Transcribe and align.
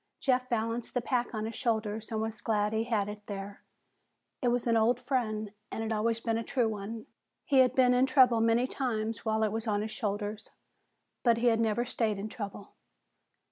Jeff 0.19 0.49
balanced 0.49 0.95
the 0.95 0.99
pack 1.01 1.31
on 1.35 1.45
his 1.45 1.53
shoulders 1.53 2.11
and 2.11 2.19
was 2.19 2.41
glad 2.41 2.73
he 2.73 2.85
had 2.85 3.07
it 3.07 3.21
there. 3.27 3.61
It 4.41 4.47
was 4.47 4.65
an 4.65 4.75
old 4.75 4.99
friend 4.99 5.51
and 5.71 5.83
had 5.83 5.93
always 5.93 6.19
been 6.19 6.39
a 6.39 6.43
true 6.43 6.67
one. 6.67 7.05
He 7.45 7.59
had 7.59 7.75
been 7.75 7.93
in 7.93 8.07
trouble 8.07 8.41
many 8.41 8.65
times 8.65 9.23
while 9.25 9.43
it 9.43 9.51
was 9.51 9.67
on 9.67 9.83
his 9.83 9.91
shoulders, 9.91 10.49
but 11.21 11.37
he 11.37 11.49
had 11.53 11.59
never 11.59 11.85
stayed 11.85 12.17
in 12.17 12.29
trouble. 12.29 12.73